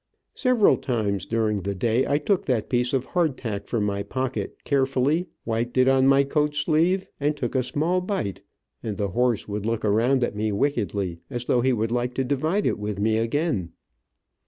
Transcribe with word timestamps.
Several 0.33 0.77
times 0.77 1.27
during 1.27 1.61
the 1.61 1.75
day 1.75 2.07
I 2.07 2.17
took 2.17 2.45
that 2.47 2.69
piece 2.69 2.91
of 2.91 3.05
hard 3.05 3.37
tack 3.37 3.67
from 3.67 3.83
my 3.83 4.01
pocket 4.01 4.55
carefully, 4.63 5.27
wiped 5.45 5.77
it 5.77 5.87
on 5.87 6.07
my 6.07 6.23
coat 6.23 6.55
sleeve, 6.55 7.07
and 7.19 7.37
took 7.37 7.53
a 7.53 7.61
small 7.61 8.01
bite, 8.01 8.41
and 8.81 8.97
the 8.97 9.09
horse 9.09 9.47
would 9.47 9.67
look 9.67 9.85
around 9.85 10.23
at 10.23 10.35
me 10.35 10.51
wickedly, 10.51 11.19
as 11.29 11.45
though 11.45 11.61
he 11.61 11.71
would 11.71 11.91
like 11.91 12.15
to 12.15 12.23
divide 12.23 12.65
it 12.65 12.79
with 12.79 12.97
me 12.97 13.19
again. 13.19 13.73